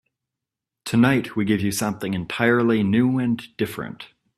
[0.83, 4.07] Tonight we give you something entirely new and different.